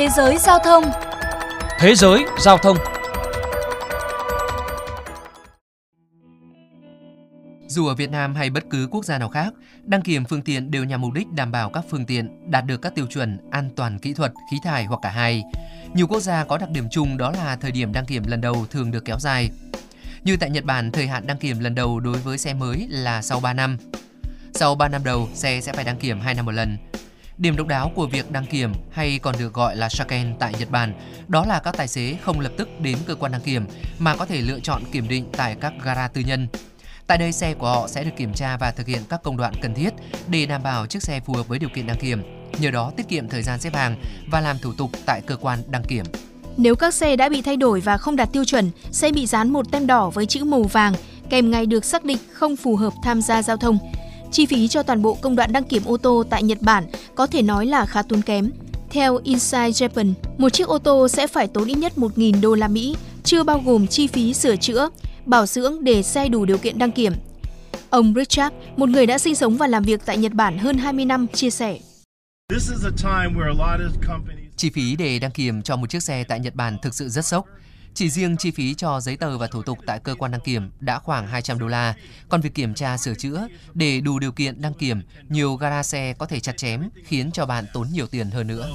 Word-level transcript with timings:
Thế 0.00 0.08
giới 0.08 0.38
giao 0.38 0.58
thông 0.58 0.84
Thế 1.78 1.94
giới 1.94 2.24
giao 2.38 2.58
thông 2.58 2.76
Dù 7.66 7.86
ở 7.86 7.94
Việt 7.94 8.10
Nam 8.10 8.34
hay 8.34 8.50
bất 8.50 8.64
cứ 8.70 8.88
quốc 8.90 9.04
gia 9.04 9.18
nào 9.18 9.28
khác, 9.28 9.54
đăng 9.84 10.02
kiểm 10.02 10.24
phương 10.24 10.42
tiện 10.42 10.70
đều 10.70 10.84
nhằm 10.84 11.00
mục 11.00 11.12
đích 11.12 11.28
đảm 11.32 11.52
bảo 11.52 11.70
các 11.70 11.84
phương 11.90 12.06
tiện 12.06 12.50
đạt 12.50 12.66
được 12.66 12.82
các 12.82 12.94
tiêu 12.94 13.06
chuẩn 13.06 13.38
an 13.50 13.70
toàn 13.76 13.98
kỹ 13.98 14.12
thuật, 14.12 14.32
khí 14.50 14.56
thải 14.64 14.84
hoặc 14.84 14.98
cả 15.02 15.10
hai. 15.10 15.42
Nhiều 15.94 16.06
quốc 16.06 16.20
gia 16.20 16.44
có 16.44 16.58
đặc 16.58 16.70
điểm 16.70 16.84
chung 16.90 17.16
đó 17.16 17.30
là 17.30 17.56
thời 17.56 17.70
điểm 17.70 17.92
đăng 17.92 18.06
kiểm 18.06 18.22
lần 18.26 18.40
đầu 18.40 18.66
thường 18.70 18.90
được 18.90 19.04
kéo 19.04 19.18
dài. 19.18 19.50
Như 20.24 20.36
tại 20.36 20.50
Nhật 20.50 20.64
Bản, 20.64 20.92
thời 20.92 21.06
hạn 21.06 21.26
đăng 21.26 21.38
kiểm 21.38 21.60
lần 21.60 21.74
đầu 21.74 22.00
đối 22.00 22.18
với 22.18 22.38
xe 22.38 22.54
mới 22.54 22.86
là 22.90 23.22
sau 23.22 23.40
3 23.40 23.52
năm. 23.52 23.78
Sau 24.54 24.74
3 24.74 24.88
năm 24.88 25.04
đầu, 25.04 25.28
xe 25.34 25.60
sẽ 25.60 25.72
phải 25.72 25.84
đăng 25.84 25.96
kiểm 25.96 26.20
2 26.20 26.34
năm 26.34 26.46
một 26.46 26.52
lần. 26.52 26.76
Điểm 27.40 27.56
độc 27.56 27.66
đáo 27.66 27.92
của 27.94 28.06
việc 28.06 28.30
đăng 28.30 28.46
kiểm 28.46 28.72
hay 28.90 29.18
còn 29.18 29.34
được 29.38 29.54
gọi 29.54 29.76
là 29.76 29.88
shaken 29.88 30.34
tại 30.38 30.54
Nhật 30.58 30.70
Bản 30.70 30.94
đó 31.28 31.44
là 31.46 31.58
các 31.58 31.76
tài 31.76 31.88
xế 31.88 32.16
không 32.22 32.40
lập 32.40 32.52
tức 32.56 32.80
đến 32.80 32.98
cơ 33.06 33.14
quan 33.14 33.32
đăng 33.32 33.40
kiểm 33.40 33.66
mà 33.98 34.16
có 34.16 34.26
thể 34.26 34.40
lựa 34.40 34.60
chọn 34.60 34.82
kiểm 34.92 35.08
định 35.08 35.26
tại 35.36 35.56
các 35.60 35.72
gara 35.82 36.08
tư 36.08 36.20
nhân. 36.20 36.48
Tại 37.06 37.18
đây 37.18 37.32
xe 37.32 37.54
của 37.54 37.66
họ 37.66 37.88
sẽ 37.88 38.04
được 38.04 38.10
kiểm 38.16 38.34
tra 38.34 38.56
và 38.56 38.70
thực 38.70 38.86
hiện 38.86 39.02
các 39.08 39.22
công 39.22 39.36
đoạn 39.36 39.54
cần 39.62 39.74
thiết 39.74 39.90
để 40.28 40.46
đảm 40.46 40.62
bảo 40.62 40.86
chiếc 40.86 41.02
xe 41.02 41.20
phù 41.20 41.34
hợp 41.34 41.48
với 41.48 41.58
điều 41.58 41.68
kiện 41.68 41.86
đăng 41.86 41.98
kiểm, 41.98 42.22
nhờ 42.58 42.70
đó 42.70 42.92
tiết 42.96 43.08
kiệm 43.08 43.28
thời 43.28 43.42
gian 43.42 43.60
xếp 43.60 43.74
hàng 43.74 43.96
và 44.30 44.40
làm 44.40 44.58
thủ 44.58 44.72
tục 44.78 44.90
tại 45.06 45.20
cơ 45.26 45.36
quan 45.36 45.58
đăng 45.66 45.84
kiểm. 45.88 46.04
Nếu 46.56 46.76
các 46.76 46.94
xe 46.94 47.16
đã 47.16 47.28
bị 47.28 47.42
thay 47.42 47.56
đổi 47.56 47.80
và 47.80 47.96
không 47.96 48.16
đạt 48.16 48.32
tiêu 48.32 48.44
chuẩn, 48.44 48.70
sẽ 48.90 49.12
bị 49.12 49.26
dán 49.26 49.50
một 49.50 49.72
tem 49.72 49.86
đỏ 49.86 50.10
với 50.10 50.26
chữ 50.26 50.44
màu 50.44 50.62
vàng 50.62 50.94
kèm 51.30 51.50
ngày 51.50 51.66
được 51.66 51.84
xác 51.84 52.04
định 52.04 52.18
không 52.32 52.56
phù 52.56 52.76
hợp 52.76 52.92
tham 53.04 53.22
gia 53.22 53.42
giao 53.42 53.56
thông. 53.56 53.78
Chi 54.32 54.46
phí 54.46 54.68
cho 54.68 54.82
toàn 54.82 55.02
bộ 55.02 55.14
công 55.14 55.36
đoạn 55.36 55.52
đăng 55.52 55.64
kiểm 55.64 55.82
ô 55.84 55.96
tô 55.96 56.24
tại 56.30 56.42
Nhật 56.42 56.58
Bản 56.60 56.84
có 57.14 57.26
thể 57.26 57.42
nói 57.42 57.66
là 57.66 57.86
khá 57.86 58.02
tốn 58.02 58.22
kém. 58.22 58.50
Theo 58.90 59.20
Inside 59.24 59.68
Japan, 59.70 60.12
một 60.38 60.48
chiếc 60.48 60.68
ô 60.68 60.78
tô 60.78 61.08
sẽ 61.08 61.26
phải 61.26 61.46
tốn 61.46 61.68
ít 61.68 61.74
nhất 61.74 61.92
1.000 61.96 62.40
đô 62.40 62.54
la 62.54 62.68
Mỹ, 62.68 62.96
chưa 63.24 63.42
bao 63.42 63.62
gồm 63.64 63.86
chi 63.86 64.06
phí 64.06 64.34
sửa 64.34 64.56
chữa, 64.56 64.88
bảo 65.26 65.46
dưỡng 65.46 65.84
để 65.84 66.02
xe 66.02 66.28
đủ 66.28 66.44
điều 66.44 66.58
kiện 66.58 66.78
đăng 66.78 66.92
kiểm. 66.92 67.12
Ông 67.90 68.14
Richard, 68.16 68.56
một 68.76 68.88
người 68.88 69.06
đã 69.06 69.18
sinh 69.18 69.34
sống 69.34 69.56
và 69.56 69.66
làm 69.66 69.82
việc 69.82 70.00
tại 70.04 70.18
Nhật 70.18 70.32
Bản 70.32 70.58
hơn 70.58 70.78
20 70.78 71.04
năm, 71.04 71.26
chia 71.28 71.50
sẻ. 71.50 71.78
Chi 74.56 74.70
phí 74.70 74.96
để 74.96 75.18
đăng 75.18 75.30
kiểm 75.30 75.62
cho 75.62 75.76
một 75.76 75.90
chiếc 75.90 76.02
xe 76.02 76.24
tại 76.24 76.40
Nhật 76.40 76.54
Bản 76.54 76.78
thực 76.82 76.94
sự 76.94 77.08
rất 77.08 77.26
sốc. 77.26 77.46
Chỉ 77.94 78.10
riêng 78.10 78.36
chi 78.36 78.50
phí 78.50 78.74
cho 78.74 79.00
giấy 79.00 79.16
tờ 79.16 79.38
và 79.38 79.46
thủ 79.46 79.62
tục 79.62 79.78
tại 79.86 79.98
cơ 79.98 80.14
quan 80.14 80.32
đăng 80.32 80.40
kiểm 80.40 80.70
đã 80.80 80.98
khoảng 80.98 81.26
200 81.26 81.58
đô 81.58 81.66
la, 81.66 81.94
còn 82.28 82.40
việc 82.40 82.54
kiểm 82.54 82.74
tra 82.74 82.96
sửa 82.96 83.14
chữa 83.14 83.46
để 83.74 84.00
đủ 84.00 84.18
điều 84.18 84.32
kiện 84.32 84.60
đăng 84.60 84.74
kiểm, 84.74 85.00
nhiều 85.28 85.54
gara 85.54 85.82
xe 85.82 86.14
có 86.18 86.26
thể 86.26 86.40
chặt 86.40 86.56
chém 86.56 86.88
khiến 87.04 87.30
cho 87.32 87.46
bạn 87.46 87.64
tốn 87.72 87.86
nhiều 87.92 88.06
tiền 88.06 88.30
hơn 88.30 88.46
nữa. 88.46 88.68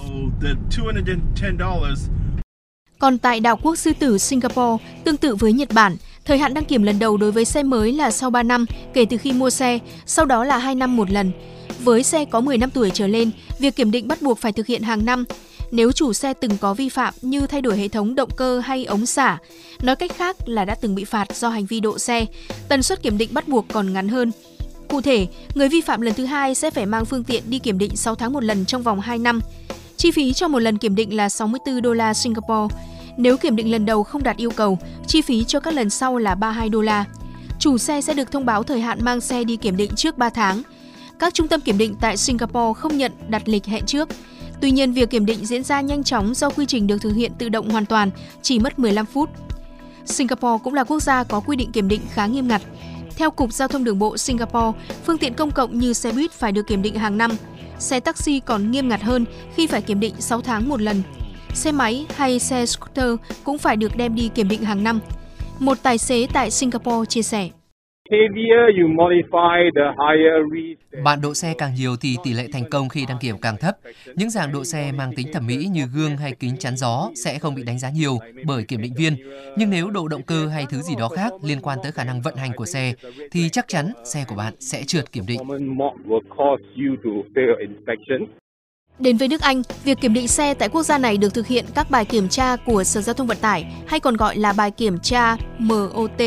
Còn 3.00 3.18
tại 3.18 3.40
đảo 3.40 3.58
quốc 3.58 3.76
sư 3.76 3.94
tử 4.00 4.18
Singapore, 4.18 4.84
tương 5.04 5.18
tự 5.18 5.36
với 5.36 5.54
Nhật 5.54 5.70
Bản, 5.74 5.98
thời 6.26 6.38
hạn 6.38 6.54
đăng 6.54 6.66
kiểm 6.66 6.84
lần 6.84 7.00
đầu 7.00 7.18
đối 7.18 7.32
với 7.32 7.46
xe 7.46 7.64
mới 7.64 7.94
là 7.94 8.12
sau 8.12 8.30
3 8.30 8.44
năm 8.44 8.66
kể 8.94 9.06
từ 9.10 9.18
khi 9.18 9.34
mua 9.34 9.50
xe, 9.50 9.80
sau 10.06 10.26
đó 10.26 10.44
là 10.44 10.58
2 10.58 10.76
năm 10.76 10.98
một 10.98 11.12
lần. 11.12 11.32
Với 11.80 12.04
xe 12.04 12.26
có 12.26 12.42
10 12.42 12.58
năm 12.58 12.70
tuổi 12.70 12.92
trở 12.94 13.08
lên, 13.08 13.32
việc 13.60 13.76
kiểm 13.76 13.92
định 13.92 14.08
bắt 14.08 14.22
buộc 14.22 14.40
phải 14.40 14.52
thực 14.52 14.68
hiện 14.68 14.84
hàng 14.84 15.06
năm. 15.06 15.26
Nếu 15.72 15.92
chủ 15.92 16.14
xe 16.14 16.34
từng 16.34 16.58
có 16.58 16.74
vi 16.74 16.90
phạm 16.90 17.14
như 17.22 17.48
thay 17.48 17.62
đổi 17.62 17.78
hệ 17.78 17.88
thống 17.88 18.16
động 18.16 18.30
cơ 18.36 18.60
hay 18.60 18.86
ống 18.86 19.06
xả, 19.06 19.38
nói 19.82 19.96
cách 19.96 20.12
khác 20.16 20.38
là 20.46 20.66
đã 20.66 20.76
từng 20.76 20.96
bị 20.96 21.04
phạt 21.04 21.36
do 21.36 21.50
hành 21.50 21.66
vi 21.66 21.80
độ 21.80 22.00
xe, 22.00 22.26
tần 22.70 22.84
suất 22.84 23.02
kiểm 23.02 23.18
định 23.18 23.30
bắt 23.34 23.48
buộc 23.48 23.66
còn 23.74 23.94
ngắn 23.94 24.08
hơn. 24.08 24.32
Cụ 24.90 25.02
thể, 25.02 25.28
người 25.56 25.70
vi 25.70 25.82
phạm 25.82 26.02
lần 26.02 26.14
thứ 26.14 26.26
hai 26.26 26.56
sẽ 26.56 26.72
phải 26.72 26.86
mang 26.86 27.06
phương 27.06 27.24
tiện 27.24 27.44
đi 27.50 27.60
kiểm 27.60 27.78
định 27.78 27.96
6 27.96 28.16
tháng 28.16 28.34
một 28.34 28.44
lần 28.44 28.66
trong 28.66 28.84
vòng 28.84 29.00
2 29.00 29.18
năm. 29.18 29.40
Chi 29.98 30.12
phí 30.12 30.34
cho 30.34 30.48
một 30.48 30.60
lần 30.60 30.78
kiểm 30.78 30.96
định 30.96 31.16
là 31.16 31.30
64 31.30 31.82
đô 31.82 31.94
la 31.94 32.14
Singapore. 32.14 32.76
Nếu 33.18 33.38
kiểm 33.38 33.56
định 33.56 33.72
lần 33.72 33.86
đầu 33.86 34.04
không 34.04 34.24
đạt 34.24 34.38
yêu 34.38 34.52
cầu, 34.52 34.80
chi 35.08 35.22
phí 35.22 35.44
cho 35.44 35.60
các 35.60 35.74
lần 35.74 35.90
sau 35.90 36.18
là 36.18 36.36
32 36.36 36.70
đô 36.70 36.82
la. 36.82 37.06
Chủ 37.60 37.78
xe 37.78 38.02
sẽ 38.02 38.14
được 38.14 38.32
thông 38.32 38.46
báo 38.46 38.64
thời 38.64 38.82
hạn 38.82 39.00
mang 39.02 39.22
xe 39.22 39.44
đi 39.44 39.56
kiểm 39.56 39.78
định 39.78 39.92
trước 39.96 40.18
3 40.18 40.30
tháng. 40.30 40.62
Các 41.20 41.34
trung 41.34 41.48
tâm 41.48 41.62
kiểm 41.62 41.78
định 41.78 41.96
tại 42.02 42.18
Singapore 42.18 42.80
không 42.80 42.98
nhận 42.98 43.12
đặt 43.30 43.48
lịch 43.48 43.66
hẹn 43.66 43.86
trước. 43.86 44.10
Tuy 44.62 44.72
nhiên, 44.72 44.94
việc 44.94 45.10
kiểm 45.10 45.26
định 45.26 45.46
diễn 45.46 45.64
ra 45.64 45.82
nhanh 45.82 46.04
chóng 46.04 46.34
do 46.34 46.50
quy 46.50 46.66
trình 46.66 46.88
được 46.88 46.98
thực 47.02 47.14
hiện 47.16 47.32
tự 47.38 47.50
động 47.50 47.70
hoàn 47.70 47.86
toàn, 47.86 48.12
chỉ 48.42 48.60
mất 48.60 48.80
15 48.80 49.06
phút. 49.06 49.30
Singapore 50.06 50.64
cũng 50.64 50.74
là 50.74 50.84
quốc 50.84 51.00
gia 51.00 51.24
có 51.24 51.40
quy 51.40 51.56
định 51.56 51.72
kiểm 51.72 51.88
định 51.88 52.02
khá 52.14 52.26
nghiêm 52.26 52.48
ngặt. 52.48 52.62
Theo 53.16 53.32
Cục 53.32 53.54
Giao 53.54 53.68
thông 53.68 53.84
Đường 53.84 54.00
bộ 54.00 54.18
Singapore, 54.18 54.80
phương 55.06 55.18
tiện 55.18 55.34
công 55.34 55.52
cộng 55.52 55.80
như 55.80 55.94
xe 55.94 56.12
buýt 56.12 56.32
phải 56.32 56.52
được 56.52 56.68
kiểm 56.68 56.82
định 56.82 56.96
hàng 56.96 57.18
năm. 57.18 57.32
Xe 57.80 58.00
taxi 58.00 58.40
còn 58.40 58.72
nghiêm 58.72 58.90
ngặt 58.90 59.02
hơn 59.02 59.26
khi 59.56 59.68
phải 59.68 59.82
kiểm 59.82 60.00
định 60.00 60.14
6 60.20 60.42
tháng 60.42 60.70
một 60.70 60.82
lần. 60.82 61.02
Xe 61.54 61.72
máy 61.72 62.06
hay 62.16 62.40
xe 62.40 62.66
scooter 62.66 63.16
cũng 63.44 63.58
phải 63.58 63.76
được 63.76 63.98
đem 63.98 64.16
đi 64.16 64.30
kiểm 64.36 64.48
định 64.48 64.64
hàng 64.64 64.84
năm. 64.84 65.00
Một 65.60 65.78
tài 65.84 65.98
xế 65.98 66.28
tại 66.34 66.52
Singapore 66.52 67.06
chia 67.10 67.22
sẻ. 67.22 67.50
Bạn 71.04 71.22
độ 71.22 71.34
xe 71.34 71.54
càng 71.58 71.76
nhiều 71.76 71.96
thì 72.02 72.18
tỷ 72.24 72.34
lệ 72.34 72.48
thành 72.54 72.70
công 72.70 72.90
khi 72.90 73.06
đăng 73.08 73.18
kiểm 73.22 73.36
càng 73.42 73.58
thấp. 73.58 73.78
Những 74.16 74.30
dạng 74.30 74.52
độ 74.52 74.64
xe 74.64 74.92
mang 74.92 75.16
tính 75.16 75.28
thẩm 75.34 75.48
mỹ 75.48 75.56
như 75.72 75.86
gương 75.96 76.18
hay 76.18 76.32
kính 76.40 76.58
chắn 76.60 76.78
gió 76.78 77.10
sẽ 77.16 77.40
không 77.40 77.56
bị 77.56 77.64
đánh 77.64 77.80
giá 77.80 77.90
nhiều 77.90 78.20
bởi 78.46 78.64
kiểm 78.64 78.82
định 78.82 78.94
viên. 78.98 79.16
Nhưng 79.58 79.70
nếu 79.70 79.90
độ 79.90 80.08
động 80.08 80.22
cơ 80.22 80.48
hay 80.48 80.66
thứ 80.70 80.82
gì 80.82 80.96
đó 80.96 81.10
khác 81.10 81.34
liên 81.44 81.62
quan 81.62 81.80
tới 81.84 81.92
khả 81.92 82.04
năng 82.04 82.22
vận 82.22 82.36
hành 82.36 82.52
của 82.56 82.66
xe 82.66 82.94
thì 83.32 83.50
chắc 83.50 83.68
chắn 83.68 83.92
xe 84.04 84.26
của 84.28 84.36
bạn 84.36 84.54
sẽ 84.60 84.84
trượt 84.84 85.12
kiểm 85.12 85.26
định. 85.28 85.40
Đến 89.00 89.18
với 89.18 89.28
nước 89.28 89.42
Anh, 89.42 89.62
việc 89.84 89.98
kiểm 90.02 90.14
định 90.14 90.28
xe 90.28 90.54
tại 90.54 90.70
quốc 90.70 90.84
gia 90.84 90.98
này 90.98 91.18
được 91.18 91.34
thực 91.34 91.48
hiện 91.48 91.66
các 91.76 91.92
bài 91.92 92.06
kiểm 92.06 92.30
tra 92.30 92.56
của 92.56 92.84
Sở 92.84 93.02
Giao 93.02 93.14
thông 93.14 93.28
Vận 93.28 93.38
tải 93.42 93.66
hay 93.88 94.00
còn 94.00 94.18
gọi 94.18 94.38
là 94.38 94.54
bài 94.58 94.72
kiểm 94.72 94.98
tra 95.04 95.38
MOT. 95.60 96.22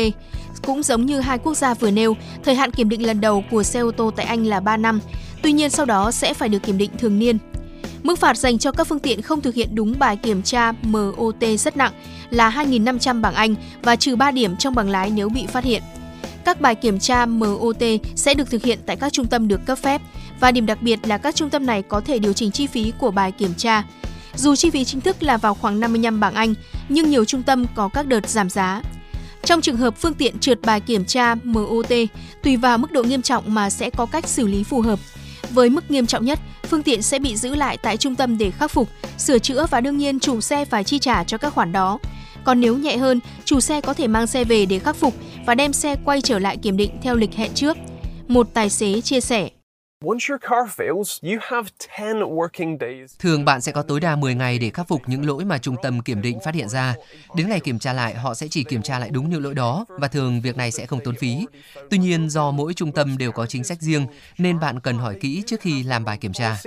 Cũng 0.65 0.83
giống 0.83 1.05
như 1.05 1.19
hai 1.19 1.37
quốc 1.37 1.57
gia 1.57 1.73
vừa 1.73 1.91
nêu, 1.91 2.15
thời 2.43 2.55
hạn 2.55 2.71
kiểm 2.71 2.89
định 2.89 3.05
lần 3.05 3.21
đầu 3.21 3.43
của 3.51 3.63
xe 3.63 3.79
ô 3.79 3.91
tô 3.91 4.11
tại 4.15 4.25
Anh 4.25 4.45
là 4.45 4.59
3 4.59 4.77
năm, 4.77 4.99
tuy 5.41 5.51
nhiên 5.51 5.69
sau 5.69 5.85
đó 5.85 6.11
sẽ 6.11 6.33
phải 6.33 6.49
được 6.49 6.63
kiểm 6.63 6.77
định 6.77 6.91
thường 6.99 7.19
niên. 7.19 7.37
Mức 8.03 8.19
phạt 8.19 8.37
dành 8.37 8.57
cho 8.57 8.71
các 8.71 8.87
phương 8.87 8.99
tiện 8.99 9.21
không 9.21 9.41
thực 9.41 9.55
hiện 9.55 9.75
đúng 9.75 9.99
bài 9.99 10.17
kiểm 10.17 10.41
tra 10.41 10.71
MOT 10.71 11.43
rất 11.59 11.77
nặng 11.77 11.91
là 12.29 12.49
2.500 12.49 13.21
bảng 13.21 13.33
Anh 13.33 13.55
và 13.81 13.95
trừ 13.95 14.15
3 14.15 14.31
điểm 14.31 14.57
trong 14.57 14.75
bằng 14.75 14.89
lái 14.89 15.09
nếu 15.09 15.29
bị 15.29 15.45
phát 15.47 15.63
hiện. 15.63 15.83
Các 16.45 16.61
bài 16.61 16.75
kiểm 16.75 16.99
tra 16.99 17.25
MOT 17.25 17.83
sẽ 18.15 18.33
được 18.33 18.49
thực 18.49 18.63
hiện 18.63 18.79
tại 18.85 18.95
các 18.95 19.13
trung 19.13 19.27
tâm 19.27 19.47
được 19.47 19.65
cấp 19.65 19.77
phép 19.77 20.01
và 20.39 20.51
điểm 20.51 20.65
đặc 20.65 20.81
biệt 20.81 20.99
là 21.07 21.17
các 21.17 21.35
trung 21.35 21.49
tâm 21.49 21.65
này 21.65 21.81
có 21.81 22.01
thể 22.01 22.19
điều 22.19 22.33
chỉnh 22.33 22.51
chi 22.51 22.67
phí 22.67 22.93
của 22.99 23.11
bài 23.11 23.31
kiểm 23.31 23.53
tra. 23.53 23.83
Dù 24.35 24.55
chi 24.55 24.69
phí 24.69 24.85
chính 24.85 25.01
thức 25.01 25.23
là 25.23 25.37
vào 25.37 25.53
khoảng 25.53 25.79
55 25.79 26.19
bảng 26.19 26.33
Anh, 26.33 26.53
nhưng 26.89 27.09
nhiều 27.09 27.25
trung 27.25 27.43
tâm 27.43 27.65
có 27.75 27.89
các 27.93 28.07
đợt 28.07 28.29
giảm 28.29 28.49
giá. 28.49 28.81
Trong 29.43 29.61
trường 29.61 29.77
hợp 29.77 29.97
phương 29.97 30.13
tiện 30.13 30.39
trượt 30.39 30.61
bài 30.61 30.79
kiểm 30.79 31.05
tra 31.05 31.35
MOT, 31.43 31.91
tùy 32.43 32.55
vào 32.57 32.77
mức 32.77 32.91
độ 32.91 33.03
nghiêm 33.03 33.21
trọng 33.21 33.53
mà 33.53 33.69
sẽ 33.69 33.89
có 33.89 34.05
cách 34.05 34.27
xử 34.27 34.47
lý 34.47 34.63
phù 34.63 34.81
hợp. 34.81 34.99
Với 35.49 35.69
mức 35.69 35.91
nghiêm 35.91 36.05
trọng 36.05 36.25
nhất, 36.25 36.39
phương 36.63 36.83
tiện 36.83 37.01
sẽ 37.01 37.19
bị 37.19 37.35
giữ 37.35 37.55
lại 37.55 37.77
tại 37.77 37.97
trung 37.97 38.15
tâm 38.15 38.37
để 38.37 38.51
khắc 38.51 38.71
phục, 38.71 38.89
sửa 39.17 39.39
chữa 39.39 39.65
và 39.71 39.81
đương 39.81 39.97
nhiên 39.97 40.19
chủ 40.19 40.41
xe 40.41 40.65
phải 40.65 40.83
chi 40.83 40.99
trả 40.99 41.23
cho 41.23 41.37
các 41.37 41.53
khoản 41.53 41.71
đó. 41.71 41.99
Còn 42.43 42.59
nếu 42.59 42.77
nhẹ 42.77 42.97
hơn, 42.97 43.19
chủ 43.45 43.59
xe 43.59 43.81
có 43.81 43.93
thể 43.93 44.07
mang 44.07 44.27
xe 44.27 44.43
về 44.43 44.65
để 44.65 44.79
khắc 44.79 44.95
phục 44.95 45.13
và 45.45 45.55
đem 45.55 45.73
xe 45.73 45.95
quay 46.05 46.21
trở 46.21 46.39
lại 46.39 46.57
kiểm 46.57 46.77
định 46.77 46.91
theo 47.01 47.15
lịch 47.15 47.35
hẹn 47.35 47.53
trước. 47.53 47.77
Một 48.27 48.53
tài 48.53 48.69
xế 48.69 49.01
chia 49.01 49.21
sẻ. 49.21 49.49
Thường 53.19 53.45
bạn 53.45 53.61
sẽ 53.61 53.71
có 53.71 53.81
tối 53.81 53.99
đa 53.99 54.15
10 54.15 54.35
ngày 54.35 54.59
để 54.59 54.69
khắc 54.69 54.87
phục 54.87 55.01
những 55.07 55.25
lỗi 55.27 55.45
mà 55.45 55.57
trung 55.57 55.75
tâm 55.83 56.01
kiểm 56.01 56.21
định 56.21 56.39
phát 56.45 56.55
hiện 56.55 56.69
ra. 56.69 56.95
Đến 57.35 57.49
ngày 57.49 57.59
kiểm 57.59 57.79
tra 57.79 57.93
lại, 57.93 58.15
họ 58.15 58.33
sẽ 58.33 58.47
chỉ 58.47 58.63
kiểm 58.63 58.81
tra 58.81 58.99
lại 58.99 59.09
đúng 59.09 59.29
những 59.29 59.43
lỗi 59.43 59.53
đó 59.53 59.85
và 59.89 60.07
thường 60.07 60.41
việc 60.41 60.57
này 60.57 60.71
sẽ 60.71 60.85
không 60.85 60.99
tốn 61.03 61.15
phí. 61.15 61.45
Tuy 61.89 61.97
nhiên, 61.97 62.29
do 62.29 62.51
mỗi 62.51 62.73
trung 62.73 62.91
tâm 62.91 63.17
đều 63.17 63.31
có 63.31 63.45
chính 63.45 63.63
sách 63.63 63.81
riêng 63.81 64.07
nên 64.37 64.59
bạn 64.59 64.79
cần 64.79 64.97
hỏi 64.97 65.17
kỹ 65.21 65.43
trước 65.45 65.61
khi 65.61 65.83
làm 65.83 66.05
bài 66.05 66.17
kiểm 66.17 66.33
tra. 66.33 66.57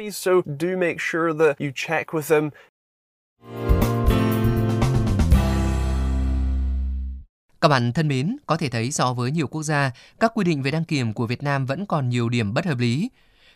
Các 7.62 7.68
bạn 7.68 7.92
thân 7.92 8.08
mến, 8.08 8.36
có 8.46 8.56
thể 8.56 8.68
thấy 8.68 8.90
so 8.90 9.12
với 9.12 9.30
nhiều 9.30 9.46
quốc 9.46 9.62
gia, 9.62 9.90
các 10.20 10.32
quy 10.34 10.44
định 10.44 10.62
về 10.62 10.70
đăng 10.70 10.84
kiểm 10.84 11.12
của 11.12 11.26
Việt 11.26 11.42
Nam 11.42 11.66
vẫn 11.66 11.86
còn 11.86 12.08
nhiều 12.08 12.28
điểm 12.28 12.54
bất 12.54 12.66
hợp 12.66 12.78
lý. 12.78 13.08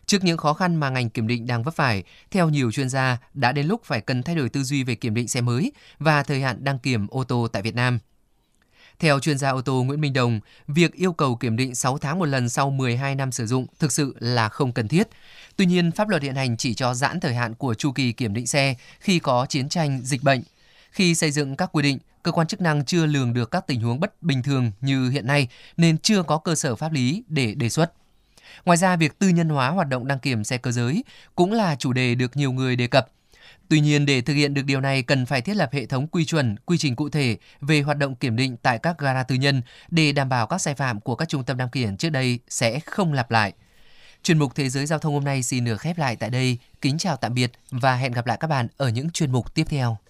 Trước 0.07 0.25
những 0.25 0.37
khó 0.37 0.53
khăn 0.53 0.77
mà 0.77 0.91
ngành 0.91 1.11
kiểm 1.11 1.27
định 1.27 1.47
đang 1.47 1.63
vấp 1.63 1.75
phải, 1.75 2.03
theo 2.31 2.49
nhiều 2.49 2.73
chuyên 2.73 2.89
gia, 2.89 3.19
đã 3.35 3.53
đến 3.53 3.67
lúc 3.67 3.81
phải 3.85 4.01
cần 4.01 4.23
thay 4.23 4.35
đổi 4.35 4.49
tư 4.49 4.63
duy 4.63 4.85
về 4.85 4.95
kiểm 4.95 5.15
định 5.15 5.29
xe 5.29 5.41
mới 5.41 5.73
và 5.99 6.23
thời 6.23 6.41
hạn 6.41 6.65
đăng 6.65 6.79
kiểm 6.79 7.07
ô 7.11 7.25
tô 7.25 7.49
tại 7.53 7.63
Việt 7.63 7.75
Nam. 7.75 7.99
Theo 8.99 9.21
chuyên 9.21 9.39
gia 9.39 9.51
ô 9.51 9.61
tô 9.61 9.83
Nguyễn 9.83 10.01
Minh 10.01 10.13
Đồng, 10.13 10.41
việc 10.69 10.93
yêu 10.93 11.13
cầu 11.13 11.37
kiểm 11.37 11.57
định 11.57 11.75
6 11.75 11.99
tháng 11.99 12.19
một 12.19 12.25
lần 12.25 12.49
sau 12.49 12.71
12 12.71 13.15
năm 13.15 13.33
sử 13.33 13.47
dụng 13.47 13.67
thực 13.79 13.93
sự 13.93 14.17
là 14.19 14.49
không 14.49 14.73
cần 14.73 14.89
thiết. 14.89 15.09
Tuy 15.57 15.67
nhiên, 15.67 15.93
pháp 15.93 16.09
luật 16.09 16.23
hiện 16.23 16.35
hành 16.35 16.57
chỉ 16.57 16.75
cho 16.75 16.95
giãn 16.95 17.21
thời 17.21 17.35
hạn 17.35 17.55
của 17.55 17.75
chu 17.75 17.93
kỳ 17.93 18.13
kiểm 18.13 18.35
định 18.35 18.47
xe 18.47 18.75
khi 19.01 19.19
có 19.19 19.47
chiến 19.49 19.69
tranh, 19.69 20.01
dịch 20.05 20.23
bệnh. 20.23 20.43
Khi 20.91 21.15
xây 21.15 21.31
dựng 21.31 21.57
các 21.57 21.71
quy 21.73 21.83
định, 21.83 21.99
cơ 22.23 22.33
quan 22.33 22.47
chức 22.47 22.61
năng 22.61 22.85
chưa 22.85 23.07
lường 23.07 23.35
được 23.35 23.51
các 23.51 23.67
tình 23.67 23.81
huống 23.81 24.01
bất 24.01 24.23
bình 24.23 24.43
thường 24.43 24.73
như 24.81 25.11
hiện 25.11 25.27
nay 25.27 25.49
nên 25.77 25.99
chưa 25.99 26.23
có 26.23 26.39
cơ 26.39 26.55
sở 26.55 26.77
pháp 26.77 26.93
lý 26.93 27.25
để 27.29 27.55
đề 27.55 27.69
xuất. 27.69 27.93
Ngoài 28.65 28.79
ra, 28.79 28.97
việc 28.97 29.19
tư 29.19 29.29
nhân 29.29 29.49
hóa 29.49 29.69
hoạt 29.69 29.89
động 29.89 30.07
đăng 30.07 30.19
kiểm 30.19 30.45
xe 30.45 30.59
cơ 30.59 30.71
giới 30.71 31.05
cũng 31.35 31.53
là 31.53 31.77
chủ 31.77 31.93
đề 31.93 32.15
được 32.15 32.37
nhiều 32.37 32.53
người 32.53 32.77
đề 32.77 32.87
cập. 32.87 33.09
Tuy 33.69 33.81
nhiên, 33.81 34.07
để 34.07 34.21
thực 34.21 34.35
hiện 34.35 34.55
được 34.55 34.63
điều 34.63 34.81
này 34.81 35.03
cần 35.03 35.27
phải 35.27 35.41
thiết 35.41 35.57
lập 35.57 35.71
hệ 35.73 35.87
thống 35.87 36.07
quy 36.07 36.25
chuẩn, 36.25 36.57
quy 36.57 36.79
trình 36.79 36.97
cụ 36.97 37.09
thể 37.09 37.37
về 37.61 37.83
hoạt 37.83 37.99
động 37.99 38.15
kiểm 38.15 38.37
định 38.37 38.57
tại 38.57 38.79
các 38.79 38.99
gara 38.99 39.23
tư 39.23 39.35
nhân 39.35 39.63
để 39.89 40.13
đảm 40.13 40.29
bảo 40.29 40.47
các 40.47 40.59
sai 40.59 40.75
phạm 40.75 41.01
của 41.01 41.15
các 41.15 41.29
trung 41.29 41.45
tâm 41.45 41.57
đăng 41.57 41.71
kiểm 41.71 41.97
trước 41.97 42.11
đây 42.11 42.39
sẽ 42.49 42.81
không 42.81 43.13
lặp 43.13 43.31
lại. 43.31 43.53
Chuyên 44.23 44.39
mục 44.39 44.55
Thế 44.55 44.69
giới 44.69 44.87
Giao 44.87 44.99
thông 44.99 45.15
hôm 45.15 45.25
nay 45.25 45.43
xin 45.43 45.65
được 45.65 45.81
khép 45.81 45.99
lại 45.99 46.17
tại 46.17 46.31
đây. 46.31 46.59
Kính 46.81 46.99
chào 46.99 47.17
tạm 47.17 47.35
biệt 47.35 47.53
và 47.71 47.97
hẹn 47.97 48.13
gặp 48.13 48.27
lại 48.27 48.37
các 48.41 48.47
bạn 48.49 48.69
ở 48.77 48.89
những 48.89 49.11
chuyên 49.11 49.33
mục 49.33 49.55
tiếp 49.55 49.65
theo. 49.69 49.99